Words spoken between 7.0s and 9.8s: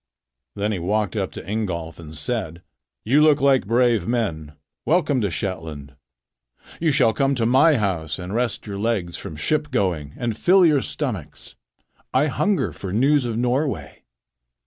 come to my house and rest your legs from ship